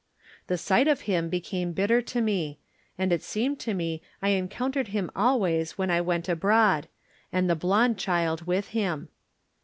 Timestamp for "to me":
2.01-2.57, 3.59-4.01